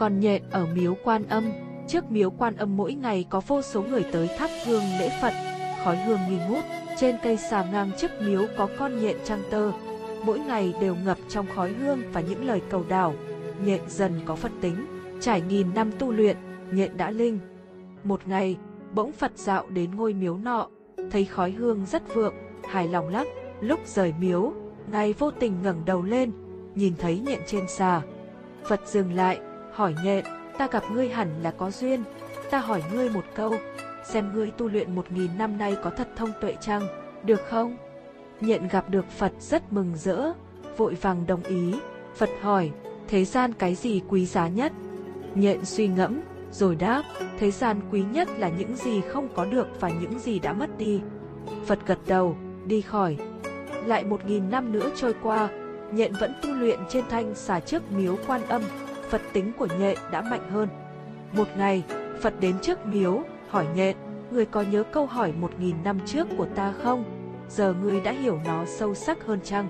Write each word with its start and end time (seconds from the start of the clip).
Còn 0.00 0.20
nhện 0.20 0.42
ở 0.50 0.66
miếu 0.74 0.96
quan 1.04 1.26
âm, 1.28 1.52
trước 1.88 2.10
miếu 2.10 2.30
quan 2.30 2.56
âm 2.56 2.76
mỗi 2.76 2.94
ngày 2.94 3.26
có 3.30 3.40
vô 3.46 3.62
số 3.62 3.82
người 3.82 4.04
tới 4.12 4.28
thắp 4.38 4.50
hương 4.66 4.82
lễ 4.98 5.18
Phật, 5.22 5.32
khói 5.84 5.96
hương 5.96 6.18
nghi 6.28 6.38
ngút, 6.48 6.64
trên 7.00 7.16
cây 7.22 7.36
xà 7.36 7.64
ngang 7.72 7.90
trước 7.98 8.10
miếu 8.20 8.46
có 8.56 8.68
con 8.78 9.00
nhện 9.00 9.16
trăng 9.24 9.42
tơ, 9.50 9.72
mỗi 10.24 10.38
ngày 10.38 10.74
đều 10.80 10.96
ngập 11.04 11.18
trong 11.28 11.46
khói 11.54 11.72
hương 11.72 12.02
và 12.12 12.20
những 12.20 12.46
lời 12.46 12.60
cầu 12.70 12.84
đảo. 12.88 13.14
Nhện 13.64 13.80
dần 13.88 14.20
có 14.24 14.36
Phật 14.36 14.52
tính, 14.60 14.86
trải 15.20 15.40
nghìn 15.40 15.74
năm 15.74 15.90
tu 15.98 16.12
luyện, 16.12 16.36
nhện 16.72 16.96
đã 16.96 17.10
linh. 17.10 17.38
Một 18.04 18.20
ngày, 18.26 18.56
bỗng 18.94 19.12
Phật 19.12 19.32
dạo 19.34 19.66
đến 19.68 19.90
ngôi 19.96 20.14
miếu 20.14 20.36
nọ, 20.36 20.68
thấy 21.10 21.24
khói 21.24 21.50
hương 21.50 21.86
rất 21.86 22.14
vượng, 22.14 22.34
hài 22.68 22.88
lòng 22.88 23.08
lắm. 23.08 23.26
Lúc 23.60 23.80
rời 23.86 24.14
miếu, 24.20 24.52
ngài 24.92 25.12
vô 25.12 25.30
tình 25.30 25.62
ngẩng 25.62 25.82
đầu 25.84 26.02
lên, 26.02 26.32
nhìn 26.74 26.94
thấy 26.98 27.18
nhện 27.18 27.40
trên 27.46 27.68
xà. 27.68 28.02
Phật 28.64 28.80
dừng 28.86 29.12
lại, 29.12 29.40
hỏi 29.80 29.94
nhẹ, 30.04 30.22
ta 30.58 30.68
gặp 30.70 30.82
ngươi 30.92 31.08
hẳn 31.08 31.28
là 31.42 31.50
có 31.50 31.70
duyên, 31.70 32.02
ta 32.50 32.58
hỏi 32.58 32.82
ngươi 32.92 33.10
một 33.10 33.24
câu, 33.34 33.54
xem 34.04 34.32
ngươi 34.34 34.50
tu 34.50 34.68
luyện 34.68 34.94
một 34.94 35.12
nghìn 35.12 35.38
năm 35.38 35.58
nay 35.58 35.76
có 35.82 35.90
thật 35.90 36.08
thông 36.16 36.32
tuệ 36.40 36.56
chăng, 36.60 36.82
được 37.24 37.40
không? 37.48 37.76
Nhện 38.40 38.68
gặp 38.68 38.90
được 38.90 39.10
Phật 39.10 39.32
rất 39.40 39.72
mừng 39.72 39.92
rỡ, 39.96 40.32
vội 40.76 40.94
vàng 40.94 41.26
đồng 41.26 41.42
ý. 41.42 41.74
Phật 42.16 42.28
hỏi, 42.40 42.70
thế 43.08 43.24
gian 43.24 43.52
cái 43.52 43.74
gì 43.74 44.02
quý 44.08 44.26
giá 44.26 44.48
nhất? 44.48 44.72
Nhện 45.34 45.64
suy 45.64 45.88
ngẫm, 45.88 46.20
rồi 46.52 46.76
đáp, 46.76 47.02
thế 47.38 47.50
gian 47.50 47.80
quý 47.90 48.02
nhất 48.12 48.28
là 48.38 48.48
những 48.48 48.76
gì 48.76 49.00
không 49.00 49.28
có 49.34 49.44
được 49.44 49.80
và 49.80 49.90
những 50.00 50.18
gì 50.18 50.38
đã 50.38 50.52
mất 50.52 50.78
đi. 50.78 51.00
Phật 51.66 51.78
gật 51.86 51.98
đầu, 52.06 52.36
đi 52.66 52.80
khỏi. 52.80 53.16
Lại 53.86 54.04
một 54.04 54.26
nghìn 54.26 54.50
năm 54.50 54.72
nữa 54.72 54.90
trôi 54.96 55.14
qua, 55.22 55.48
nhện 55.92 56.12
vẫn 56.12 56.32
tu 56.42 56.50
luyện 56.50 56.78
trên 56.88 57.04
thanh 57.10 57.34
xà 57.34 57.60
trước 57.60 57.92
miếu 57.92 58.16
quan 58.26 58.46
âm, 58.46 58.62
Phật 59.10 59.20
tính 59.32 59.52
của 59.58 59.68
nhện 59.78 59.98
đã 60.10 60.22
mạnh 60.22 60.50
hơn. 60.50 60.68
Một 61.32 61.48
ngày, 61.56 61.82
Phật 62.22 62.34
đến 62.40 62.56
trước 62.62 62.86
miếu, 62.86 63.22
hỏi 63.48 63.66
nhện, 63.74 63.96
người 64.30 64.46
có 64.46 64.62
nhớ 64.62 64.82
câu 64.92 65.06
hỏi 65.06 65.32
một 65.40 65.50
nghìn 65.58 65.76
năm 65.84 65.98
trước 66.06 66.26
của 66.38 66.46
ta 66.54 66.72
không? 66.82 67.04
Giờ 67.48 67.74
ngươi 67.82 68.00
đã 68.00 68.12
hiểu 68.12 68.40
nó 68.46 68.64
sâu 68.78 68.94
sắc 68.94 69.26
hơn 69.26 69.40
chăng? 69.44 69.66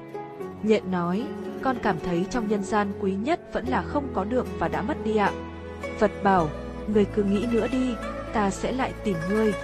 Nhện 0.62 0.90
nói, 0.90 1.26
con 1.62 1.76
cảm 1.82 1.96
thấy 2.04 2.26
trong 2.30 2.48
nhân 2.48 2.64
gian 2.64 2.92
quý 3.00 3.12
nhất 3.12 3.40
vẫn 3.52 3.66
là 3.68 3.82
không 3.82 4.08
có 4.14 4.24
được 4.24 4.46
và 4.58 4.68
đã 4.68 4.82
mất 4.82 5.04
đi 5.04 5.16
ạ. 5.16 5.32
Phật 5.98 6.10
bảo, 6.22 6.48
người 6.86 7.04
cứ 7.04 7.22
nghĩ 7.22 7.46
nữa 7.52 7.66
đi, 7.72 7.94
ta 8.32 8.50
sẽ 8.50 8.72
lại 8.72 8.92
tìm 9.04 9.16
ngươi. 9.30 9.54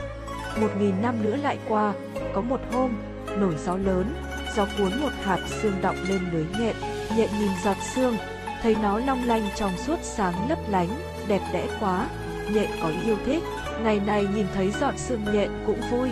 Một 0.61 0.71
nghìn 0.81 1.03
năm 1.03 1.15
nữa 1.23 1.37
lại 1.43 1.59
qua, 1.69 1.93
có 2.33 2.41
một 2.41 2.61
hôm, 2.73 2.91
nổi 3.37 3.55
gió 3.65 3.77
lớn, 3.77 4.15
gió 4.57 4.67
cuốn 4.79 5.01
một 5.01 5.13
hạt 5.23 5.41
xương 5.49 5.75
đọng 5.83 5.97
lên 6.09 6.21
lưới 6.33 6.45
nhện, 6.61 6.77
nhện 7.17 7.29
nhìn 7.39 7.51
giọt 7.65 7.77
xương, 7.95 8.17
thấy 8.62 8.77
nó 8.83 8.99
long 8.99 9.25
lanh 9.25 9.49
trong 9.57 9.73
suốt 9.77 9.99
sáng 10.03 10.49
lấp 10.49 10.59
lánh, 10.69 10.89
đẹp 11.29 11.41
đẽ 11.53 11.67
quá, 11.81 12.09
nhện 12.53 12.71
có 12.83 12.93
yêu 13.05 13.17
thích. 13.27 13.43
Ngày 13.83 14.01
này 14.07 14.27
nhìn 14.35 14.47
thấy 14.55 14.73
giọt 14.81 14.95
xương 14.97 15.25
nhện 15.33 15.51
cũng 15.67 15.81
vui, 15.91 16.09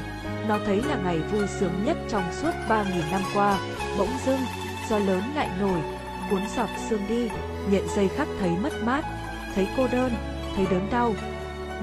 nó 0.48 0.58
thấy 0.66 0.82
là 0.82 0.96
ngày 1.04 1.18
vui 1.18 1.46
sướng 1.46 1.72
nhất 1.84 1.96
trong 2.08 2.22
suốt 2.32 2.50
ba 2.68 2.84
nghìn 2.84 3.10
năm 3.10 3.22
qua, 3.34 3.58
bỗng 3.98 4.08
dưng, 4.26 4.40
gió 4.90 4.98
lớn 4.98 5.22
lại 5.34 5.48
nổi, 5.60 5.80
cuốn 6.30 6.40
giọt 6.56 6.68
xương 6.88 7.02
đi, 7.08 7.28
nhện 7.70 7.82
dây 7.96 8.08
khắc 8.08 8.28
thấy 8.40 8.50
mất 8.62 8.72
mát, 8.84 9.04
thấy 9.54 9.68
cô 9.76 9.86
đơn, 9.92 10.12
thấy 10.56 10.66
đớn 10.70 10.88
đau. 10.90 11.14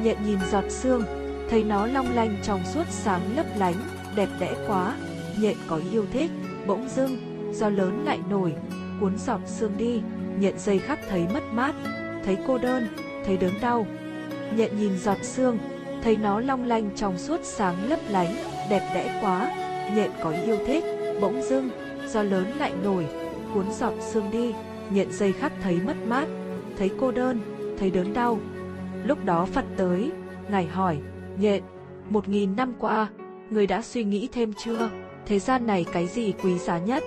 Nhện 0.04 0.18
nhìn 0.26 0.40
giọt 0.52 0.64
xương, 0.70 1.04
thấy 1.50 1.64
nó 1.64 1.86
long 1.86 2.16
lanh 2.16 2.36
trong 2.44 2.64
suốt 2.74 2.84
sáng 2.90 3.22
lấp 3.36 3.46
lánh, 3.58 3.76
đẹp 4.16 4.30
đẽ 4.40 4.54
quá, 4.68 4.96
nhện 5.40 5.58
có 5.68 5.80
yêu 5.92 6.06
thích, 6.14 6.32
bỗng 6.68 6.90
dưng, 6.96 7.18
gió 7.54 7.70
lớn 7.70 8.06
lại 8.06 8.20
nổi, 8.30 8.54
cuốn 9.00 9.18
giọt 9.18 9.40
xương 9.46 9.78
đi, 9.78 10.02
nhện 10.40 10.60
dây 10.60 10.80
khắc 10.80 11.00
thấy 11.10 11.26
mất 11.34 11.44
mát, 11.54 11.76
thấy 12.26 12.38
cô 12.48 12.58
đơn, 12.58 12.88
thấy 13.26 13.38
đớn 13.38 13.54
đau. 13.62 13.88
Nhện 14.56 14.78
nhìn 14.78 14.98
giọt 14.98 15.18
xương, 15.24 15.58
thấy 16.04 16.18
nó 16.18 16.40
long 16.40 16.64
lanh 16.64 16.90
trong 16.96 17.18
suốt 17.18 17.40
sáng 17.44 17.90
lấp 17.90 18.00
lánh, 18.10 18.36
đẹp 18.70 18.92
đẽ 18.96 19.20
quá, 19.22 19.52
nhện 19.96 20.12
có 20.24 20.34
yêu 20.46 20.58
thích, 20.68 20.84
bỗng 21.22 21.42
dưng, 21.42 21.70
gió 22.08 22.24
lớn 22.24 22.46
lại 22.60 22.72
nổi, 22.84 23.06
cuốn 23.54 23.66
giọt 23.72 23.94
xương 24.00 24.32
đi, 24.32 24.54
nhện 24.92 25.12
dây 25.12 25.32
khắc 25.32 25.52
thấy 25.62 25.80
mất 25.86 25.96
mát, 26.08 26.28
thấy 26.78 26.92
cô 27.00 27.12
đơn, 27.12 27.40
thấy 27.80 27.92
đớn 27.92 28.14
đau. 28.14 28.40
Lúc 29.06 29.26
đó 29.26 29.46
Phật 29.46 29.66
tới, 29.78 30.12
Ngài 30.50 30.66
hỏi, 30.66 30.98
nhện, 31.40 31.64
một 32.10 32.30
nghìn 32.30 32.56
năm 32.56 32.74
qua, 32.80 33.08
người 33.50 33.68
đã 33.68 33.82
suy 33.82 34.04
nghĩ 34.04 34.30
thêm 34.32 34.54
chưa? 34.54 34.90
Thế 35.26 35.40
gian 35.40 35.68
này 35.68 35.86
cái 35.94 36.08
gì 36.08 36.34
quý 36.44 36.58
giá 36.58 36.78
nhất? 36.78 37.04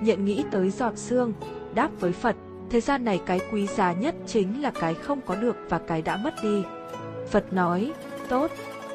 Nhện 0.00 0.24
nghĩ 0.24 0.44
tới 0.50 0.70
giọt 0.70 0.96
xương, 0.96 1.32
đáp 1.74 1.90
với 2.00 2.12
Phật, 2.12 2.36
thế 2.70 2.80
gian 2.80 3.04
này 3.04 3.20
cái 3.26 3.40
quý 3.52 3.66
giá 3.66 3.92
nhất 3.92 4.14
chính 4.26 4.62
là 4.62 4.70
cái 4.70 4.94
không 4.94 5.20
có 5.26 5.34
được 5.34 5.56
và 5.68 5.78
cái 5.78 6.02
đã 6.02 6.16
mất 6.16 6.34
đi. 6.42 6.62
Phật 7.30 7.52
nói, 7.52 7.92
tốt, 8.28 8.50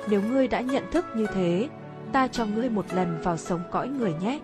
nếu 0.09 0.21
ngươi 0.21 0.47
đã 0.47 0.61
nhận 0.61 0.83
thức 0.91 1.05
như 1.15 1.27
thế, 1.33 1.69
ta 2.11 2.27
cho 2.27 2.45
ngươi 2.45 2.69
một 2.69 2.85
lần 2.93 3.21
vào 3.23 3.37
sống 3.37 3.61
cõi 3.71 3.87
người 3.87 4.13
nhé. 4.21 4.39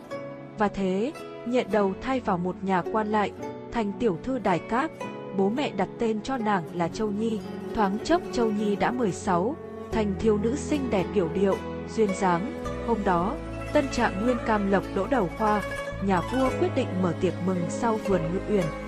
Và 0.57 0.67
thế, 0.67 1.11
nhện 1.45 1.67
đầu 1.71 1.93
thay 2.01 2.19
vào 2.19 2.37
một 2.37 2.55
nhà 2.61 2.83
quan 2.91 3.07
lại, 3.07 3.31
thành 3.71 3.91
tiểu 3.99 4.17
thư 4.23 4.39
đài 4.39 4.59
cát, 4.59 4.91
bố 5.37 5.49
mẹ 5.49 5.71
đặt 5.71 5.89
tên 5.99 6.21
cho 6.21 6.37
nàng 6.37 6.63
là 6.73 6.87
Châu 6.87 7.11
Nhi, 7.11 7.39
thoáng 7.75 7.97
chốc 8.03 8.21
Châu 8.31 8.51
Nhi 8.51 8.75
đã 8.75 8.91
16, 8.91 9.55
thành 9.91 10.13
thiếu 10.19 10.37
nữ 10.37 10.55
xinh 10.55 10.89
đẹp 10.89 11.05
kiểu 11.13 11.29
điệu, 11.33 11.57
duyên 11.95 12.09
dáng. 12.19 12.63
Hôm 12.87 12.97
đó, 13.05 13.35
tân 13.73 13.85
trạng 13.91 14.25
nguyên 14.25 14.37
cam 14.45 14.71
lộc 14.71 14.83
đỗ 14.95 15.07
đầu 15.07 15.29
khoa, 15.37 15.61
nhà 16.05 16.21
vua 16.21 16.49
quyết 16.59 16.69
định 16.75 16.87
mở 17.01 17.13
tiệc 17.21 17.33
mừng 17.45 17.61
sau 17.69 17.99
vườn 18.07 18.21
ngự 18.21 18.53
uyển. 18.55 18.86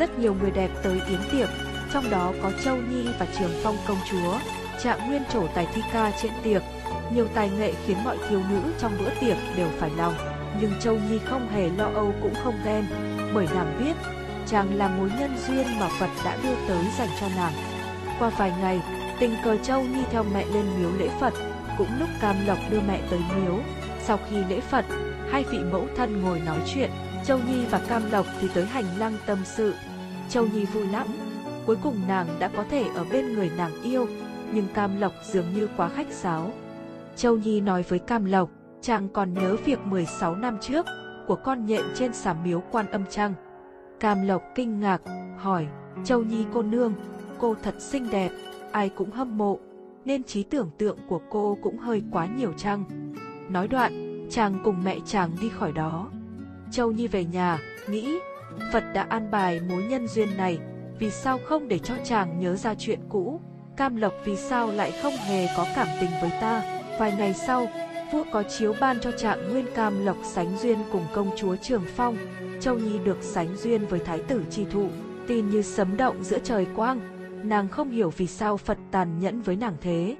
Rất 0.00 0.18
nhiều 0.18 0.34
người 0.40 0.50
đẹp 0.50 0.70
tới 0.82 1.00
yến 1.08 1.20
tiệc, 1.32 1.48
trong 1.92 2.10
đó 2.10 2.32
có 2.42 2.52
Châu 2.64 2.76
Nhi 2.76 3.08
và 3.18 3.26
Trường 3.38 3.50
Phong 3.62 3.76
công 3.88 3.96
chúa. 4.10 4.38
Trạng 4.82 5.08
nguyên 5.08 5.22
trổ 5.32 5.46
tài 5.54 5.66
thi 5.74 5.82
ca 5.92 6.12
trên 6.22 6.32
tiệc, 6.42 6.62
nhiều 7.14 7.28
tài 7.34 7.50
nghệ 7.50 7.72
khiến 7.86 7.96
mọi 8.04 8.18
thiếu 8.28 8.40
nữ 8.50 8.60
trong 8.78 8.92
bữa 8.98 9.10
tiệc 9.20 9.36
đều 9.56 9.68
phải 9.78 9.90
lòng. 9.96 10.14
Nhưng 10.60 10.72
Châu 10.80 10.94
Nhi 10.94 11.18
không 11.24 11.48
hề 11.48 11.68
lo 11.68 11.90
âu 11.94 12.14
cũng 12.22 12.34
không 12.44 12.54
ghen, 12.64 12.84
bởi 13.34 13.46
nàng 13.54 13.80
biết 13.84 13.94
chàng 14.46 14.74
là 14.74 14.88
mối 14.88 15.10
nhân 15.18 15.36
duyên 15.46 15.66
mà 15.80 15.88
Phật 15.98 16.10
đã 16.24 16.36
đưa 16.42 16.54
tới 16.68 16.84
dành 16.98 17.08
cho 17.20 17.26
nàng. 17.36 17.52
Qua 18.18 18.30
vài 18.30 18.52
ngày, 18.60 18.80
tình 19.18 19.34
cờ 19.44 19.56
Châu 19.56 19.82
Nhi 19.82 20.02
theo 20.10 20.24
mẹ 20.34 20.44
lên 20.54 20.64
miếu 20.78 20.90
lễ 20.98 21.08
Phật, 21.20 21.34
cũng 21.78 21.88
lúc 21.98 22.08
Cam 22.20 22.36
Lộc 22.46 22.58
đưa 22.70 22.80
mẹ 22.80 23.00
tới 23.10 23.20
miếu. 23.36 23.58
Sau 24.02 24.18
khi 24.30 24.36
lễ 24.48 24.60
Phật, 24.60 24.84
hai 25.30 25.44
vị 25.50 25.58
mẫu 25.72 25.86
thân 25.96 26.22
ngồi 26.22 26.40
nói 26.40 26.58
chuyện, 26.74 26.90
Châu 27.24 27.38
Nhi 27.38 27.64
và 27.70 27.78
Cam 27.78 28.10
Lộc 28.10 28.26
thì 28.40 28.48
tới 28.54 28.66
hành 28.66 28.98
lang 28.98 29.16
tâm 29.26 29.38
sự. 29.44 29.74
Châu 30.30 30.46
Nhi 30.46 30.64
vui 30.64 30.86
lắm, 30.86 31.06
cuối 31.66 31.76
cùng 31.82 31.96
nàng 32.08 32.26
đã 32.38 32.48
có 32.48 32.64
thể 32.70 32.88
ở 32.94 33.04
bên 33.12 33.34
người 33.34 33.50
nàng 33.56 33.82
yêu, 33.82 34.06
nhưng 34.52 34.66
Cam 34.74 35.00
Lộc 35.00 35.12
dường 35.24 35.46
như 35.54 35.68
quá 35.76 35.88
khách 35.88 36.12
sáo. 36.12 36.52
Châu 37.16 37.36
Nhi 37.36 37.60
nói 37.60 37.84
với 37.88 37.98
Cam 37.98 38.24
Lộc, 38.24 38.50
chàng 38.80 39.08
còn 39.08 39.34
nhớ 39.34 39.56
việc 39.64 39.78
16 39.84 40.36
năm 40.36 40.58
trước 40.60 40.86
của 41.26 41.36
con 41.36 41.66
nhện 41.66 41.82
trên 41.94 42.12
xà 42.12 42.34
miếu 42.44 42.62
quan 42.70 42.90
âm 42.90 43.04
trăng. 43.10 43.34
Cam 44.00 44.26
Lộc 44.26 44.42
kinh 44.54 44.80
ngạc, 44.80 45.02
hỏi, 45.38 45.66
Châu 46.04 46.22
Nhi 46.22 46.44
cô 46.52 46.62
nương, 46.62 46.94
cô 47.38 47.54
thật 47.62 47.74
xinh 47.78 48.10
đẹp, 48.10 48.30
ai 48.72 48.88
cũng 48.88 49.10
hâm 49.10 49.38
mộ, 49.38 49.58
nên 50.04 50.22
trí 50.22 50.42
tưởng 50.42 50.70
tượng 50.78 50.98
của 51.08 51.20
cô 51.30 51.58
cũng 51.62 51.78
hơi 51.78 52.02
quá 52.10 52.26
nhiều 52.26 52.52
chăng. 52.56 52.84
Nói 53.48 53.68
đoạn, 53.68 54.26
chàng 54.30 54.60
cùng 54.64 54.84
mẹ 54.84 54.96
chàng 55.06 55.30
đi 55.40 55.48
khỏi 55.48 55.72
đó. 55.72 56.10
Châu 56.70 56.92
Nhi 56.92 57.06
về 57.06 57.24
nhà, 57.24 57.58
nghĩ, 57.88 58.18
Phật 58.72 58.84
đã 58.94 59.06
an 59.08 59.30
bài 59.30 59.60
mối 59.68 59.82
nhân 59.82 60.08
duyên 60.08 60.36
này, 60.36 60.58
vì 60.98 61.10
sao 61.10 61.38
không 61.44 61.68
để 61.68 61.78
cho 61.78 61.94
chàng 62.04 62.40
nhớ 62.40 62.56
ra 62.56 62.74
chuyện 62.74 63.00
cũ, 63.08 63.40
Cam 63.76 63.96
Lộc 63.96 64.12
vì 64.24 64.36
sao 64.36 64.70
lại 64.70 64.92
không 65.02 65.12
hề 65.12 65.46
có 65.56 65.66
cảm 65.76 65.86
tình 66.00 66.10
với 66.20 66.30
ta. 66.40 66.62
Vài 66.98 67.14
ngày 67.18 67.34
sau, 67.34 67.66
vua 68.12 68.24
có 68.32 68.42
chiếu 68.42 68.74
ban 68.80 69.00
cho 69.00 69.12
trạng 69.12 69.52
Nguyên 69.52 69.66
Cam 69.74 70.06
Lộc 70.06 70.16
sánh 70.24 70.58
duyên 70.58 70.78
cùng 70.92 71.04
công 71.14 71.30
chúa 71.36 71.56
Trường 71.56 71.84
Phong. 71.96 72.16
Châu 72.60 72.78
Nhi 72.78 72.98
được 73.04 73.18
sánh 73.22 73.56
duyên 73.56 73.86
với 73.86 74.00
thái 74.00 74.18
tử 74.18 74.44
Tri 74.50 74.64
Thụ, 74.64 74.88
tin 75.26 75.50
như 75.50 75.62
sấm 75.62 75.96
động 75.96 76.24
giữa 76.24 76.38
trời 76.38 76.66
quang. 76.76 77.00
Nàng 77.42 77.68
không 77.68 77.90
hiểu 77.90 78.10
vì 78.16 78.26
sao 78.26 78.56
Phật 78.56 78.78
tàn 78.90 79.18
nhẫn 79.20 79.42
với 79.42 79.56
nàng 79.56 79.76
thế. 79.80 80.16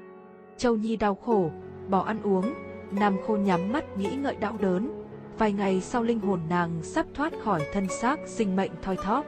Châu 0.57 0.75
Nhi 0.75 0.95
đau 0.95 1.15
khổ, 1.15 1.51
bỏ 1.89 2.03
ăn 2.03 2.21
uống, 2.23 2.53
Nam 2.91 3.17
Khô 3.27 3.37
nhắm 3.37 3.71
mắt 3.71 3.97
nghĩ 3.97 4.09
ngợi 4.15 4.35
đau 4.35 4.57
đớn. 4.61 5.00
Vài 5.41 5.53
ngày 5.53 5.81
sau 5.81 6.03
linh 6.03 6.19
hồn 6.19 6.39
nàng 6.49 6.79
sắp 6.83 7.05
thoát 7.13 7.33
khỏi 7.43 7.61
thân 7.73 7.87
xác 8.01 8.19
sinh 8.25 8.55
mệnh 8.55 8.71
thoi 8.81 8.97
thóp. 9.03 9.25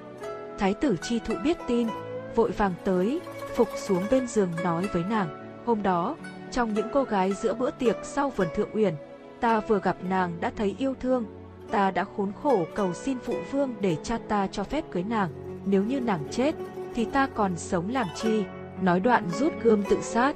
Thái 0.60 0.74
tử 0.74 0.96
Chi 1.02 1.20
Thụ 1.20 1.34
biết 1.44 1.58
tin, 1.68 1.88
vội 2.36 2.52
vàng 2.52 2.74
tới, 2.84 3.22
phục 3.56 3.68
xuống 3.78 4.04
bên 4.12 4.28
giường 4.28 4.50
nói 4.64 4.90
với 4.94 5.04
nàng. 5.10 5.58
Hôm 5.66 5.84
đó, 5.84 6.16
trong 6.52 6.74
những 6.74 6.88
cô 6.94 7.04
gái 7.04 7.34
giữa 7.34 7.54
bữa 7.54 7.72
tiệc 7.72 7.98
sau 8.04 8.30
vườn 8.30 8.48
thượng 8.56 8.76
uyển, 8.76 8.94
ta 9.40 9.60
vừa 9.60 9.80
gặp 9.80 9.98
nàng 10.10 10.38
đã 10.40 10.52
thấy 10.56 10.76
yêu 10.78 10.94
thương. 11.00 11.26
Ta 11.72 11.92
đã 11.92 12.06
khốn 12.18 12.32
khổ 12.44 12.66
cầu 12.76 12.94
xin 12.94 13.18
phụ 13.20 13.36
vương 13.52 13.76
để 13.82 13.98
cha 14.04 14.18
ta 14.28 14.48
cho 14.48 14.64
phép 14.64 14.86
cưới 14.92 15.04
nàng. 15.04 15.30
Nếu 15.66 15.84
như 15.84 16.00
nàng 16.00 16.28
chết, 16.32 16.56
thì 16.96 17.06
ta 17.06 17.28
còn 17.28 17.58
sống 17.58 17.90
làm 17.90 18.08
chi? 18.16 18.44
Nói 18.82 19.00
đoạn 19.00 19.30
rút 19.30 19.54
gươm 19.64 19.84
tự 19.90 19.98
sát. 20.02 20.36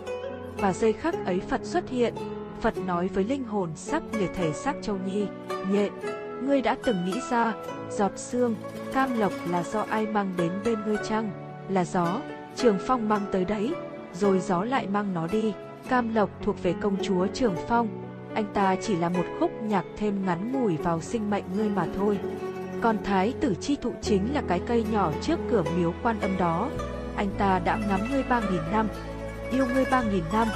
Và 0.57 0.73
giây 0.73 0.93
khắc 0.93 1.25
ấy 1.25 1.39
Phật 1.39 1.61
xuất 1.63 1.89
hiện. 1.89 2.13
Phật 2.61 2.77
nói 2.77 3.07
với 3.07 3.23
linh 3.23 3.43
hồn 3.43 3.69
sắp 3.75 4.03
liệt 4.19 4.29
thể 4.35 4.53
xác 4.53 4.73
Châu 4.81 4.97
Nhi, 5.05 5.27
nhện, 5.71 5.91
ngươi 6.41 6.61
đã 6.61 6.77
từng 6.85 7.05
nghĩ 7.05 7.19
ra, 7.29 7.53
giọt 7.91 8.11
xương, 8.15 8.55
cam 8.93 9.19
lộc 9.19 9.33
là 9.49 9.63
do 9.63 9.85
ai 9.89 10.05
mang 10.05 10.33
đến 10.37 10.51
bên 10.65 10.79
ngươi 10.85 10.97
chăng? 11.09 11.31
là 11.69 11.85
gió, 11.85 12.21
Trường 12.55 12.77
Phong 12.87 13.09
mang 13.09 13.21
tới 13.31 13.45
đấy, 13.45 13.73
rồi 14.13 14.39
gió 14.39 14.63
lại 14.63 14.87
mang 14.87 15.13
nó 15.13 15.27
đi. 15.27 15.53
Cam 15.89 16.15
Lộc 16.15 16.29
thuộc 16.43 16.63
về 16.63 16.75
công 16.81 16.97
chúa 17.03 17.27
Trường 17.33 17.55
Phong, 17.67 17.87
anh 18.33 18.45
ta 18.53 18.75
chỉ 18.81 18.95
là 18.95 19.09
một 19.09 19.25
khúc 19.39 19.51
nhạc 19.61 19.85
thêm 19.97 20.25
ngắn 20.25 20.51
ngủi 20.51 20.77
vào 20.77 21.01
sinh 21.01 21.29
mệnh 21.29 21.43
ngươi 21.55 21.69
mà 21.69 21.87
thôi. 21.97 22.19
Còn 22.81 22.97
Thái 23.03 23.33
tử 23.39 23.55
chi 23.61 23.77
thụ 23.81 23.93
chính 24.01 24.33
là 24.33 24.41
cái 24.47 24.61
cây 24.67 24.85
nhỏ 24.91 25.11
trước 25.21 25.39
cửa 25.49 25.63
miếu 25.77 25.93
quan 26.03 26.19
âm 26.19 26.37
đó. 26.37 26.69
Anh 27.15 27.29
ta 27.37 27.59
đã 27.59 27.79
ngắm 27.89 27.99
ngươi 28.11 28.23
ba 28.23 28.39
nghìn 28.39 28.61
năm, 28.71 28.87
yêu 29.51 29.65
ngươi 29.73 29.85
ba 29.91 30.03
nghìn 30.03 30.23
năm, 30.33 30.47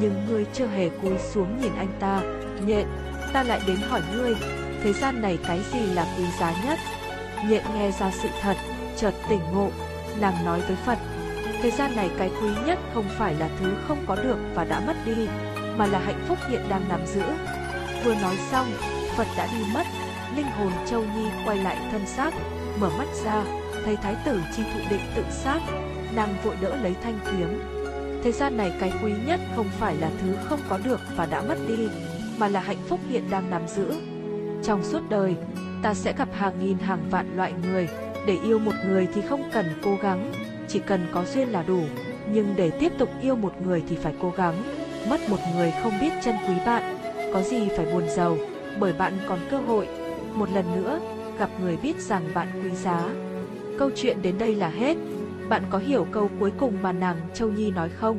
nhưng 0.00 0.26
ngươi 0.28 0.46
chưa 0.52 0.66
hề 0.66 0.88
cúi 1.02 1.18
xuống 1.18 1.60
nhìn 1.62 1.72
anh 1.76 1.92
ta. 2.00 2.22
Nhện, 2.66 2.86
ta 3.32 3.42
lại 3.42 3.60
đến 3.66 3.76
hỏi 3.76 4.00
ngươi, 4.14 4.34
thế 4.82 4.92
gian 4.92 5.22
này 5.22 5.38
cái 5.46 5.60
gì 5.72 5.80
là 5.80 6.06
quý 6.18 6.24
giá 6.40 6.54
nhất? 6.64 6.78
Nhện 7.48 7.62
nghe 7.74 7.90
ra 7.90 8.10
sự 8.10 8.28
thật, 8.40 8.56
chợt 8.96 9.14
tỉnh 9.28 9.40
ngộ, 9.52 9.70
nàng 10.20 10.44
nói 10.44 10.60
với 10.60 10.76
Phật. 10.86 10.98
Thế 11.62 11.70
gian 11.70 11.96
này 11.96 12.10
cái 12.18 12.30
quý 12.42 12.48
nhất 12.66 12.78
không 12.94 13.04
phải 13.18 13.34
là 13.34 13.48
thứ 13.60 13.74
không 13.88 13.98
có 14.06 14.16
được 14.16 14.36
và 14.54 14.64
đã 14.64 14.80
mất 14.86 14.96
đi, 15.06 15.28
mà 15.76 15.86
là 15.86 15.98
hạnh 15.98 16.24
phúc 16.28 16.38
hiện 16.48 16.60
đang 16.68 16.88
nắm 16.88 17.06
giữ. 17.06 17.22
Vừa 18.04 18.14
nói 18.14 18.36
xong, 18.50 18.66
Phật 19.16 19.26
đã 19.36 19.48
đi 19.52 19.64
mất, 19.74 19.86
linh 20.36 20.46
hồn 20.46 20.72
Châu 20.86 21.04
Nhi 21.16 21.28
quay 21.46 21.58
lại 21.58 21.76
thân 21.92 22.06
xác, 22.06 22.34
mở 22.80 22.90
mắt 22.98 23.06
ra, 23.24 23.44
thấy 23.84 23.96
thái 23.96 24.16
tử 24.24 24.40
chi 24.56 24.62
thụ 24.74 24.80
định 24.90 25.00
tự 25.16 25.22
sát, 25.30 25.60
nàng 26.14 26.34
vội 26.44 26.56
đỡ 26.60 26.76
lấy 26.82 26.94
thanh 27.02 27.18
kiếm. 27.24 27.60
Thế 28.24 28.32
gian 28.32 28.56
này 28.56 28.72
cái 28.80 28.92
quý 29.02 29.12
nhất 29.26 29.40
không 29.56 29.66
phải 29.78 29.96
là 29.96 30.10
thứ 30.22 30.34
không 30.44 30.60
có 30.68 30.78
được 30.84 31.00
và 31.16 31.26
đã 31.26 31.42
mất 31.42 31.58
đi, 31.68 31.88
mà 32.38 32.48
là 32.48 32.60
hạnh 32.60 32.78
phúc 32.88 33.00
hiện 33.08 33.24
đang 33.30 33.50
nắm 33.50 33.62
giữ. 33.68 33.94
Trong 34.62 34.84
suốt 34.84 35.00
đời, 35.08 35.36
ta 35.82 35.94
sẽ 35.94 36.14
gặp 36.18 36.28
hàng 36.32 36.52
nghìn 36.60 36.78
hàng 36.78 37.04
vạn 37.10 37.36
loại 37.36 37.52
người, 37.62 37.88
để 38.26 38.38
yêu 38.44 38.58
một 38.58 38.72
người 38.86 39.08
thì 39.14 39.20
không 39.28 39.50
cần 39.52 39.66
cố 39.84 39.96
gắng, 40.02 40.32
chỉ 40.68 40.78
cần 40.78 41.06
có 41.12 41.24
duyên 41.24 41.48
là 41.48 41.62
đủ, 41.62 41.80
nhưng 42.32 42.54
để 42.56 42.70
tiếp 42.70 42.92
tục 42.98 43.08
yêu 43.22 43.36
một 43.36 43.52
người 43.64 43.82
thì 43.88 43.96
phải 43.96 44.14
cố 44.20 44.32
gắng. 44.36 44.62
Mất 45.10 45.20
một 45.28 45.38
người 45.54 45.72
không 45.82 45.92
biết 46.00 46.12
chân 46.22 46.34
quý 46.48 46.54
bạn, 46.66 46.98
có 47.32 47.42
gì 47.42 47.68
phải 47.76 47.86
buồn 47.92 48.04
giàu, 48.16 48.38
bởi 48.78 48.92
bạn 48.92 49.12
còn 49.28 49.38
cơ 49.50 49.58
hội. 49.58 49.88
Một 50.34 50.48
lần 50.54 50.64
nữa, 50.76 51.00
gặp 51.38 51.50
người 51.60 51.76
biết 51.76 52.00
rằng 52.00 52.22
bạn 52.34 52.48
quý 52.64 52.70
giá. 52.70 53.08
Câu 53.78 53.90
chuyện 53.96 54.22
đến 54.22 54.38
đây 54.38 54.54
là 54.54 54.68
hết. 54.68 54.96
Bạn 55.48 55.62
có 55.70 55.78
hiểu 55.78 56.06
câu 56.12 56.30
cuối 56.40 56.52
cùng 56.58 56.82
mà 56.82 56.92
nàng 56.92 57.16
Châu 57.34 57.48
Nhi 57.48 57.70
nói 57.70 57.88
không? 57.88 58.18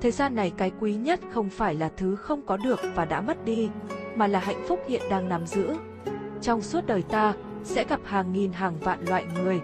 Thời 0.00 0.10
gian 0.10 0.34
này 0.34 0.52
cái 0.56 0.72
quý 0.80 0.94
nhất 0.94 1.20
không 1.32 1.50
phải 1.50 1.74
là 1.74 1.90
thứ 1.96 2.16
không 2.16 2.42
có 2.46 2.56
được 2.56 2.80
và 2.94 3.04
đã 3.04 3.20
mất 3.20 3.44
đi, 3.44 3.68
mà 4.14 4.26
là 4.26 4.38
hạnh 4.38 4.64
phúc 4.68 4.80
hiện 4.88 5.02
đang 5.10 5.28
nắm 5.28 5.46
giữ. 5.46 5.74
Trong 6.40 6.62
suốt 6.62 6.86
đời 6.86 7.02
ta, 7.02 7.34
sẽ 7.64 7.84
gặp 7.84 8.00
hàng 8.04 8.32
nghìn 8.32 8.52
hàng 8.52 8.78
vạn 8.80 9.04
loại 9.08 9.24
người. 9.34 9.60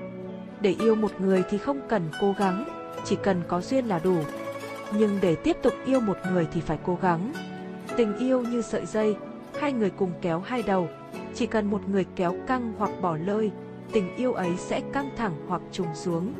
Để 0.60 0.76
yêu 0.80 0.94
một 0.94 1.10
người 1.20 1.44
thì 1.50 1.58
không 1.58 1.80
cần 1.88 2.02
cố 2.20 2.34
gắng, 2.38 2.64
chỉ 3.04 3.16
cần 3.22 3.42
có 3.48 3.60
duyên 3.60 3.84
là 3.86 3.98
đủ. 3.98 4.16
Nhưng 4.98 5.18
để 5.22 5.34
tiếp 5.34 5.56
tục 5.62 5.72
yêu 5.86 6.00
một 6.00 6.16
người 6.32 6.46
thì 6.52 6.60
phải 6.60 6.78
cố 6.84 6.98
gắng. 7.02 7.32
Tình 7.96 8.18
yêu 8.18 8.42
như 8.42 8.62
sợi 8.62 8.86
dây, 8.86 9.16
hai 9.60 9.72
người 9.72 9.90
cùng 9.90 10.12
kéo 10.22 10.40
hai 10.40 10.62
đầu. 10.62 10.88
Chỉ 11.34 11.46
cần 11.46 11.70
một 11.70 11.88
người 11.88 12.06
kéo 12.16 12.34
căng 12.46 12.72
hoặc 12.78 12.90
bỏ 13.02 13.16
lơi, 13.16 13.50
tình 13.92 14.16
yêu 14.16 14.32
ấy 14.32 14.50
sẽ 14.56 14.80
căng 14.92 15.10
thẳng 15.16 15.32
hoặc 15.48 15.62
trùng 15.72 15.94
xuống. 15.94 16.32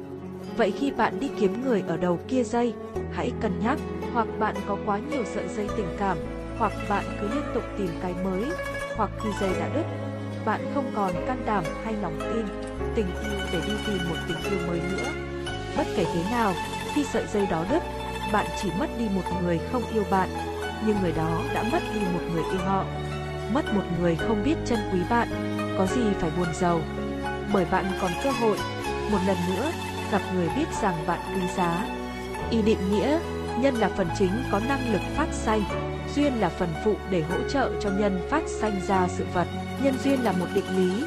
Vậy 0.56 0.72
khi 0.78 0.90
bạn 0.90 1.20
đi 1.20 1.30
kiếm 1.40 1.64
người 1.64 1.84
ở 1.88 1.96
đầu 1.96 2.18
kia 2.28 2.42
dây, 2.42 2.74
hãy 3.12 3.32
cân 3.40 3.52
nhắc, 3.64 3.78
hoặc 4.12 4.28
bạn 4.38 4.54
có 4.68 4.76
quá 4.86 4.98
nhiều 5.10 5.24
sợi 5.34 5.48
dây 5.48 5.68
tình 5.76 5.96
cảm, 5.98 6.18
hoặc 6.58 6.72
bạn 6.88 7.04
cứ 7.20 7.28
liên 7.34 7.44
tục 7.54 7.62
tìm 7.78 7.88
cái 8.02 8.14
mới, 8.24 8.44
hoặc 8.96 9.10
khi 9.22 9.28
dây 9.40 9.50
đã 9.60 9.68
đứt, 9.74 9.84
bạn 10.44 10.60
không 10.74 10.90
còn 10.94 11.12
can 11.26 11.42
đảm 11.46 11.64
hay 11.84 11.94
lòng 12.02 12.18
tin, 12.20 12.46
tình 12.94 13.06
yêu 13.06 13.38
để 13.52 13.60
đi 13.66 13.72
tìm 13.86 13.98
một 14.08 14.16
tình 14.28 14.52
yêu 14.52 14.66
mới 14.68 14.80
nữa. 14.92 15.10
Bất 15.76 15.86
kể 15.96 16.04
thế 16.14 16.22
nào, 16.30 16.52
khi 16.94 17.04
sợi 17.04 17.24
dây 17.32 17.46
đó 17.46 17.64
đứt, 17.70 17.82
bạn 18.32 18.46
chỉ 18.62 18.70
mất 18.78 18.86
đi 18.98 19.08
một 19.14 19.22
người 19.42 19.60
không 19.72 19.82
yêu 19.94 20.04
bạn, 20.10 20.28
nhưng 20.86 20.96
người 21.02 21.12
đó 21.12 21.42
đã 21.54 21.62
mất 21.72 21.82
đi 21.94 22.00
một 22.00 22.20
người 22.32 22.42
yêu 22.52 22.60
họ. 22.66 22.84
Mất 23.54 23.74
một 23.74 23.82
người 24.00 24.16
không 24.16 24.44
biết 24.44 24.54
trân 24.64 24.78
quý 24.92 24.98
bạn, 25.10 25.28
có 25.78 25.86
gì 25.86 26.02
phải 26.18 26.30
buồn 26.38 26.48
giàu. 26.54 26.80
Bởi 27.52 27.64
bạn 27.70 27.84
còn 28.00 28.10
cơ 28.24 28.30
hội, 28.30 28.58
một 29.10 29.18
lần 29.26 29.36
nữa, 29.56 29.70
gặp 30.12 30.22
người 30.34 30.48
biết 30.56 30.66
rằng 30.82 30.94
bạn 31.06 31.20
quý 31.34 31.42
giá. 31.56 31.86
Y 32.50 32.62
định 32.62 32.78
nghĩa, 32.90 33.18
nhân 33.60 33.74
là 33.74 33.88
phần 33.88 34.08
chính 34.18 34.30
có 34.52 34.60
năng 34.68 34.92
lực 34.92 35.00
phát 35.14 35.26
sanh, 35.32 35.62
duyên 36.14 36.32
là 36.40 36.48
phần 36.48 36.68
phụ 36.84 36.94
để 37.10 37.22
hỗ 37.22 37.48
trợ 37.48 37.72
cho 37.80 37.90
nhân 37.90 38.20
phát 38.30 38.42
sanh 38.46 38.80
ra 38.86 39.08
sự 39.08 39.26
vật. 39.34 39.46
Nhân 39.82 39.94
duyên 40.04 40.24
là 40.24 40.32
một 40.32 40.46
định 40.54 40.76
lý. 40.76 41.04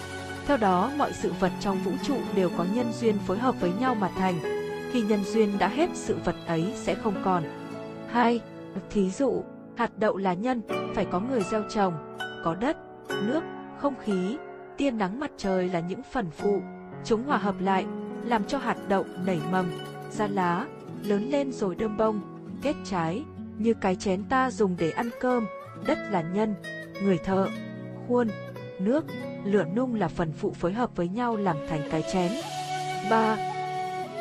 Theo 0.48 0.58
đó, 0.58 0.92
mọi 0.98 1.14
sự 1.14 1.34
vật 1.40 1.52
trong 1.60 1.78
vũ 1.78 1.92
trụ 2.04 2.18
đều 2.36 2.50
có 2.58 2.66
nhân 2.74 2.94
duyên 2.94 3.18
phối 3.28 3.38
hợp 3.38 3.56
với 3.60 3.72
nhau 3.80 3.96
mà 3.96 4.10
thành. 4.18 4.40
Khi 4.92 5.02
nhân 5.02 5.24
duyên 5.26 5.58
đã 5.60 5.68
hết, 5.68 5.90
sự 5.94 6.18
vật 6.26 6.36
ấy 6.48 6.74
sẽ 6.76 6.96
không 6.96 7.16
còn. 7.24 7.44
2. 8.12 8.40
Thí 8.90 9.10
dụ, 9.10 9.44
hạt 9.78 9.92
đậu 9.98 10.18
là 10.18 10.34
nhân, 10.34 10.62
phải 10.96 11.06
có 11.06 11.20
người 11.20 11.42
gieo 11.42 11.64
trồng, 11.70 12.18
có 12.44 12.56
đất, 12.56 12.78
nước, 13.10 13.42
không 13.78 13.94
khí, 14.04 14.38
tia 14.78 14.92
nắng 14.92 15.20
mặt 15.20 15.32
trời 15.38 15.70
là 15.70 15.80
những 15.80 16.02
phần 16.12 16.32
phụ. 16.32 16.62
Chúng 17.06 17.24
hòa 17.24 17.38
hợp 17.38 17.56
lại, 17.60 17.86
làm 18.26 18.44
cho 18.44 18.58
hạt 18.58 18.78
đậu 18.88 19.06
nảy 19.26 19.40
mầm, 19.52 19.72
ra 20.12 20.28
lá, 20.28 20.66
lớn 21.04 21.30
lên 21.30 21.52
rồi 21.52 21.76
đơm 21.76 21.98
bông, 21.98 22.22
kết 22.62 22.76
trái, 22.84 23.24
như 23.58 23.74
cái 23.74 23.96
chén 23.96 24.24
ta 24.24 24.52
dùng 24.52 24.76
để 24.80 24.92
ăn 24.92 25.10
cơm, 25.20 25.46
đất 25.88 25.98
là 26.12 26.22
nhân, 26.22 26.56
người 27.04 27.18
thợ, 27.18 27.48
khuôn, 28.08 28.28
nước, 28.80 29.06
lửa 29.46 29.66
nung 29.76 29.96
là 29.96 30.08
phần 30.08 30.34
phụ 30.34 30.52
phối 30.52 30.74
hợp 30.74 30.96
với 30.96 31.08
nhau 31.08 31.38
làm 31.38 31.58
thành 31.70 31.82
cái 31.92 32.04
chén. 32.14 32.32
3. 33.10 33.38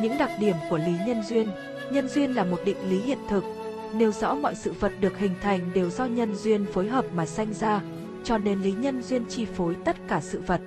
Những 0.03 0.19
đặc 0.19 0.31
điểm 0.41 0.57
của 0.71 0.79
lý 0.79 0.93
nhân 1.07 1.23
duyên 1.23 1.49
Nhân 1.93 2.09
duyên 2.09 2.33
là 2.33 2.45
một 2.45 2.61
định 2.65 2.77
lý 2.89 3.01
hiện 3.01 3.19
thực, 3.29 3.45
nêu 3.95 4.13
rõ 4.13 4.35
mọi 4.35 4.55
sự 4.55 4.75
vật 4.81 4.93
được 5.01 5.19
hình 5.19 5.35
thành 5.43 5.71
đều 5.75 5.91
do 5.91 6.05
nhân 6.05 6.35
duyên 6.35 6.67
phối 6.73 6.89
hợp 6.89 7.05
mà 7.15 7.27
sanh 7.27 7.55
ra, 7.55 7.83
cho 8.25 8.39
nên 8.39 8.63
lý 8.63 8.73
nhân 8.73 9.03
duyên 9.03 9.25
chi 9.29 9.45
phối 9.45 9.77
tất 9.85 9.97
cả 10.09 10.21
sự 10.21 10.41
vật. 10.47 10.61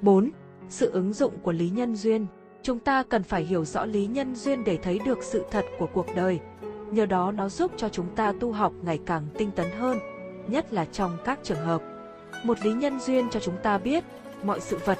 4. 0.00 0.30
Sự 0.68 0.90
ứng 0.90 1.12
dụng 1.12 1.38
của 1.42 1.52
lý 1.52 1.70
nhân 1.70 1.96
duyên 1.96 2.26
Chúng 2.62 2.78
ta 2.78 3.02
cần 3.02 3.22
phải 3.22 3.44
hiểu 3.44 3.64
rõ 3.64 3.84
lý 3.84 4.06
nhân 4.06 4.34
duyên 4.34 4.64
để 4.64 4.78
thấy 4.82 4.98
được 5.04 5.18
sự 5.22 5.44
thật 5.50 5.64
của 5.78 5.86
cuộc 5.86 6.06
đời. 6.16 6.40
Nhờ 6.90 7.06
đó 7.06 7.32
nó 7.32 7.48
giúp 7.48 7.72
cho 7.76 7.88
chúng 7.88 8.06
ta 8.16 8.32
tu 8.40 8.52
học 8.52 8.72
ngày 8.82 8.98
càng 9.06 9.26
tinh 9.38 9.50
tấn 9.50 9.70
hơn, 9.70 9.98
nhất 10.48 10.72
là 10.72 10.84
trong 10.84 11.16
các 11.24 11.38
trường 11.42 11.60
hợp. 11.60 11.82
Một 12.44 12.64
lý 12.64 12.72
nhân 12.72 13.00
duyên 13.00 13.30
cho 13.30 13.40
chúng 13.40 13.56
ta 13.62 13.78
biết, 13.78 14.04
mọi 14.42 14.60
sự 14.60 14.78
vật, 14.84 14.98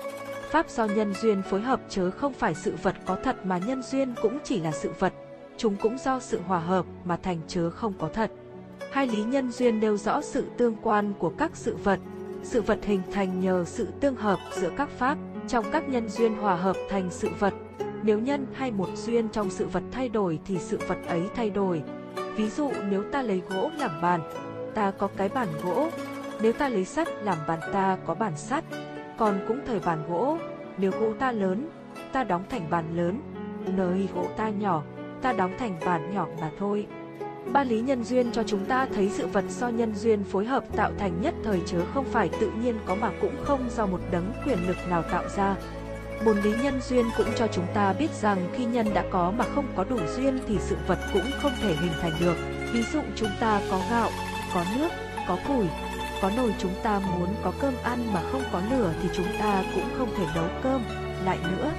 pháp 0.51 0.71
do 0.71 0.87
nhân 0.87 1.15
duyên 1.15 1.43
phối 1.43 1.61
hợp 1.61 1.81
chớ 1.89 2.11
không 2.11 2.33
phải 2.33 2.55
sự 2.55 2.75
vật 2.83 2.97
có 3.07 3.17
thật 3.25 3.47
mà 3.47 3.59
nhân 3.59 3.83
duyên 3.83 4.15
cũng 4.23 4.39
chỉ 4.45 4.61
là 4.61 4.73
sự 4.73 4.91
vật, 4.99 5.13
chúng 5.57 5.77
cũng 5.77 5.99
do 5.99 6.21
sự 6.21 6.41
hòa 6.47 6.59
hợp 6.59 6.87
mà 7.05 7.17
thành 7.23 7.39
chớ 7.49 7.71
không 7.71 7.93
có 7.99 8.09
thật. 8.13 8.31
Hai 8.91 9.07
lý 9.07 9.23
nhân 9.23 9.53
duyên 9.53 9.81
nêu 9.81 9.97
rõ 9.97 10.21
sự 10.21 10.45
tương 10.57 10.77
quan 10.83 11.13
của 11.19 11.33
các 11.39 11.51
sự 11.55 11.77
vật, 11.77 12.01
sự 12.43 12.63
vật 12.63 12.79
hình 12.83 13.01
thành 13.13 13.41
nhờ 13.41 13.65
sự 13.67 13.89
tương 14.01 14.17
hợp 14.17 14.39
giữa 14.53 14.71
các 14.77 14.89
pháp, 14.99 15.19
trong 15.49 15.65
các 15.73 15.89
nhân 15.89 16.09
duyên 16.09 16.37
hòa 16.37 16.55
hợp 16.55 16.77
thành 16.91 17.11
sự 17.11 17.29
vật. 17.39 17.55
Nếu 18.03 18.19
nhân 18.19 18.47
hay 18.55 18.71
một 18.71 18.89
duyên 18.95 19.29
trong 19.29 19.51
sự 19.51 19.67
vật 19.67 19.83
thay 19.93 20.09
đổi 20.09 20.39
thì 20.47 20.59
sự 20.59 20.79
vật 20.89 20.99
ấy 21.07 21.23
thay 21.35 21.51
đổi. 21.51 21.83
Ví 22.37 22.49
dụ 22.49 22.71
nếu 22.91 23.03
ta 23.13 23.23
lấy 23.23 23.43
gỗ 23.51 23.71
làm 23.79 23.91
bàn, 24.03 24.21
ta 24.75 24.91
có 24.91 25.09
cái 25.17 25.29
bàn 25.29 25.49
gỗ, 25.63 25.89
nếu 26.43 26.53
ta 26.53 26.69
lấy 26.69 26.85
sắt 26.85 27.09
làm 27.23 27.39
bàn 27.49 27.61
ta 27.73 27.99
có 28.07 28.15
bàn 28.15 28.33
sắt, 28.37 28.65
còn 29.19 29.41
cũng 29.49 29.61
thời 29.67 29.81
bàn 29.81 29.99
gỗ, 30.09 30.39
nếu 30.79 30.91
gỗ 31.01 31.13
ta 31.19 31.33
lớn, 31.33 31.69
ta 32.13 32.25
đóng 32.25 32.45
thành 32.51 32.71
bàn 32.71 32.85
lớn, 32.97 33.21
nơi 33.77 34.09
gỗ 34.15 34.27
ta 34.37 34.49
nhỏ, 34.49 34.83
ta 35.23 35.33
đóng 35.33 35.53
thành 35.59 35.81
bàn 35.87 36.15
nhỏ 36.15 36.27
mà 36.41 36.51
thôi. 36.59 36.87
Ba 37.47 37.65
lý 37.65 37.81
nhân 37.81 38.05
duyên 38.05 38.33
cho 38.33 38.43
chúng 38.43 38.65
ta 38.65 38.87
thấy 38.95 39.09
sự 39.09 39.27
vật 39.27 39.45
do 39.49 39.69
nhân 39.69 39.95
duyên 39.95 40.25
phối 40.25 40.45
hợp 40.45 40.65
tạo 40.77 40.93
thành 40.99 41.21
nhất 41.21 41.35
thời 41.45 41.61
chớ 41.67 41.79
không 41.95 42.05
phải 42.05 42.31
tự 42.41 42.51
nhiên 42.63 42.79
có 42.87 42.95
mà 42.95 43.11
cũng 43.21 43.37
không 43.45 43.71
do 43.77 43.87
một 43.87 44.01
đấng 44.11 44.33
quyền 44.47 44.69
lực 44.69 44.77
nào 44.89 45.03
tạo 45.03 45.25
ra. 45.37 45.57
Bốn 46.25 46.37
lý 46.43 46.53
nhân 46.63 46.81
duyên 46.89 47.05
cũng 47.17 47.27
cho 47.37 47.47
chúng 47.47 47.67
ta 47.75 47.93
biết 47.93 48.11
rằng 48.21 48.49
khi 48.53 48.65
nhân 48.65 48.87
đã 48.95 49.05
có 49.11 49.31
mà 49.31 49.45
không 49.55 49.67
có 49.77 49.85
đủ 49.85 49.99
duyên 50.17 50.39
thì 50.49 50.57
sự 50.61 50.77
vật 50.87 50.99
cũng 51.13 51.31
không 51.43 51.53
thể 51.63 51.75
hình 51.75 51.93
thành 52.01 52.13
được. 52.21 52.37
Ví 52.73 52.83
dụ 52.93 53.01
chúng 53.17 53.31
ta 53.41 53.61
có 53.71 53.81
gạo, 53.91 54.11
có 54.55 54.65
nước, 54.77 54.89
có 55.29 55.39
củi, 55.49 55.67
có 56.23 56.31
nồi 56.37 56.55
chúng 56.59 56.75
ta 56.83 56.99
muốn 56.99 57.29
có 57.45 57.53
cơm 57.61 57.75
ăn 57.83 57.99
mà 58.13 58.23
không 58.33 58.43
có 58.53 58.61
lửa 58.71 58.93
thì 59.03 59.09
chúng 59.13 59.27
ta 59.39 59.65
cũng 59.75 59.85
không 59.99 60.09
thể 60.17 60.25
nấu 60.35 60.49
cơm. 60.63 60.83
Lại 61.25 61.39
nữa, 61.43 61.71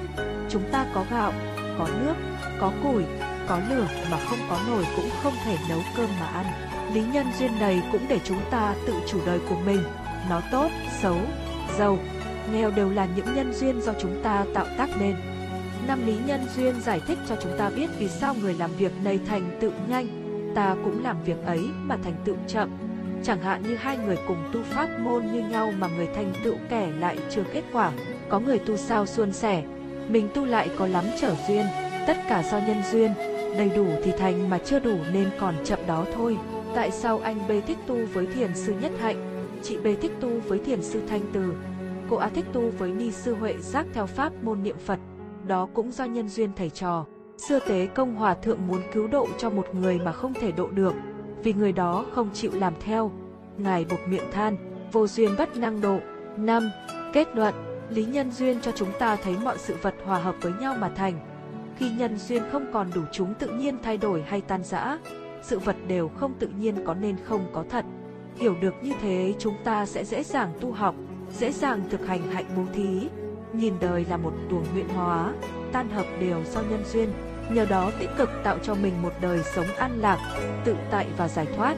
chúng 0.49 0.63
ta 0.71 0.85
có 0.93 1.05
gạo, 1.11 1.33
có 1.79 1.87
nước, 2.01 2.13
có 2.59 2.71
củi, 2.83 3.03
có 3.47 3.59
lửa 3.69 3.87
mà 4.11 4.17
không 4.29 4.39
có 4.49 4.59
nồi 4.67 4.85
cũng 4.95 5.09
không 5.23 5.33
thể 5.45 5.57
nấu 5.69 5.79
cơm 5.97 6.09
mà 6.19 6.25
ăn. 6.25 6.45
Lý 6.93 7.03
nhân 7.13 7.25
duyên 7.39 7.51
này 7.59 7.81
cũng 7.91 8.01
để 8.09 8.19
chúng 8.23 8.39
ta 8.51 8.75
tự 8.87 8.93
chủ 9.07 9.19
đời 9.25 9.39
của 9.49 9.55
mình. 9.65 9.83
Nó 10.29 10.41
tốt, 10.51 10.69
xấu, 11.01 11.17
giàu, 11.77 11.97
nghèo 12.53 12.71
đều 12.71 12.89
là 12.89 13.07
những 13.15 13.35
nhân 13.35 13.53
duyên 13.53 13.81
do 13.81 13.93
chúng 14.01 14.23
ta 14.23 14.45
tạo 14.53 14.65
tác 14.77 14.89
nên. 14.99 15.15
Năm 15.87 16.05
lý 16.05 16.17
nhân 16.25 16.41
duyên 16.55 16.81
giải 16.81 17.01
thích 17.07 17.17
cho 17.29 17.35
chúng 17.43 17.57
ta 17.57 17.69
biết 17.69 17.89
vì 17.99 18.07
sao 18.07 18.35
người 18.41 18.53
làm 18.53 18.71
việc 18.77 18.91
này 19.03 19.19
thành 19.27 19.57
tựu 19.61 19.71
nhanh, 19.89 20.07
ta 20.55 20.75
cũng 20.83 21.03
làm 21.03 21.23
việc 21.23 21.45
ấy 21.45 21.61
mà 21.81 21.97
thành 22.03 22.15
tựu 22.25 22.35
chậm. 22.47 22.69
Chẳng 23.23 23.41
hạn 23.41 23.63
như 23.63 23.75
hai 23.75 23.97
người 23.97 24.17
cùng 24.27 24.49
tu 24.53 24.59
pháp 24.63 24.89
môn 24.99 25.25
như 25.25 25.39
nhau 25.39 25.73
mà 25.77 25.87
người 25.87 26.07
thành 26.15 26.33
tựu 26.43 26.55
kẻ 26.69 26.91
lại 26.99 27.17
chưa 27.29 27.43
kết 27.53 27.63
quả. 27.73 27.91
Có 28.29 28.39
người 28.39 28.59
tu 28.59 28.77
sao 28.77 29.05
suôn 29.05 29.33
sẻ, 29.33 29.63
mình 30.09 30.29
tu 30.33 30.45
lại 30.45 30.69
có 30.77 30.87
lắm 30.87 31.05
trở 31.21 31.35
duyên, 31.47 31.65
Tất 32.07 32.17
cả 32.29 32.43
do 32.51 32.57
nhân 32.57 32.81
duyên, 32.91 33.13
đầy 33.57 33.69
đủ 33.75 33.87
thì 34.03 34.11
thành 34.17 34.49
mà 34.49 34.57
chưa 34.57 34.79
đủ 34.79 34.97
nên 35.13 35.29
còn 35.39 35.55
chậm 35.63 35.79
đó 35.87 36.05
thôi. 36.13 36.37
Tại 36.75 36.91
sao 36.91 37.19
anh 37.23 37.47
B 37.47 37.51
thích 37.67 37.77
tu 37.87 37.95
với 38.13 38.25
thiền 38.25 38.55
sư 38.55 38.73
Nhất 38.81 38.91
Hạnh, 38.99 39.47
chị 39.63 39.77
B 39.77 39.87
thích 40.01 40.11
tu 40.19 40.29
với 40.47 40.59
thiền 40.59 40.81
sư 40.83 41.01
Thanh 41.07 41.21
Từ, 41.33 41.53
cô 42.09 42.17
A 42.17 42.29
thích 42.29 42.45
tu 42.53 42.69
với 42.77 42.91
ni 42.91 43.11
sư 43.11 43.35
Huệ 43.35 43.57
giác 43.57 43.85
theo 43.93 44.05
pháp 44.05 44.33
môn 44.43 44.63
niệm 44.63 44.75
Phật, 44.85 44.99
đó 45.47 45.67
cũng 45.73 45.91
do 45.91 46.05
nhân 46.05 46.29
duyên 46.29 46.51
thầy 46.55 46.69
trò. 46.69 47.05
Xưa 47.37 47.59
tế 47.59 47.85
công 47.85 48.15
hòa 48.15 48.33
thượng 48.33 48.67
muốn 48.67 48.81
cứu 48.93 49.07
độ 49.07 49.27
cho 49.37 49.49
một 49.49 49.75
người 49.75 49.99
mà 49.99 50.11
không 50.11 50.33
thể 50.33 50.51
độ 50.51 50.67
được, 50.67 50.93
vì 51.43 51.53
người 51.53 51.71
đó 51.71 52.05
không 52.11 52.29
chịu 52.33 52.51
làm 52.53 52.73
theo. 52.79 53.11
Ngài 53.57 53.85
buộc 53.85 53.99
miệng 54.07 54.31
than, 54.31 54.57
vô 54.91 55.07
duyên 55.07 55.35
bất 55.37 55.57
năng 55.57 55.81
độ. 55.81 55.99
năm 56.37 56.69
Kết 57.13 57.27
luận, 57.35 57.53
lý 57.89 58.05
nhân 58.05 58.31
duyên 58.31 58.61
cho 58.61 58.71
chúng 58.75 58.91
ta 58.99 59.15
thấy 59.15 59.35
mọi 59.43 59.57
sự 59.57 59.75
vật 59.81 59.95
hòa 60.05 60.19
hợp 60.19 60.35
với 60.41 60.53
nhau 60.61 60.75
mà 60.79 60.89
thành. 60.89 61.30
Khi 61.81 61.89
nhân 61.89 62.17
duyên 62.17 62.43
không 62.51 62.65
còn 62.73 62.91
đủ 62.95 63.01
chúng 63.11 63.33
tự 63.33 63.47
nhiên 63.47 63.77
thay 63.83 63.97
đổi 63.97 64.23
hay 64.27 64.41
tan 64.41 64.63
rã, 64.63 64.97
sự 65.41 65.59
vật 65.59 65.75
đều 65.87 66.09
không 66.09 66.33
tự 66.39 66.47
nhiên 66.47 66.85
có 66.85 66.93
nên 66.93 67.15
không 67.25 67.45
có 67.53 67.63
thật. 67.69 67.85
Hiểu 68.35 68.55
được 68.61 68.73
như 68.81 68.93
thế 69.01 69.33
chúng 69.39 69.55
ta 69.63 69.85
sẽ 69.85 70.05
dễ 70.05 70.23
dàng 70.23 70.53
tu 70.61 70.71
học, 70.71 70.95
dễ 71.31 71.51
dàng 71.51 71.81
thực 71.89 72.07
hành 72.07 72.31
hạnh 72.31 72.45
bố 72.57 72.63
thí, 72.73 73.09
nhìn 73.53 73.73
đời 73.81 74.05
là 74.09 74.17
một 74.17 74.33
tuồng 74.49 74.65
nguyện 74.73 74.89
hóa, 74.89 75.33
tan 75.71 75.89
hợp 75.89 76.05
đều 76.19 76.43
do 76.53 76.61
nhân 76.61 76.83
duyên, 76.93 77.09
nhờ 77.51 77.65
đó 77.65 77.91
tích 77.99 78.09
cực 78.17 78.29
tạo 78.43 78.57
cho 78.63 78.75
mình 78.75 79.01
một 79.01 79.13
đời 79.21 79.39
sống 79.55 79.67
an 79.77 79.99
lạc, 79.99 80.19
tự 80.65 80.75
tại 80.91 81.07
và 81.17 81.27
giải 81.27 81.47
thoát. 81.55 81.77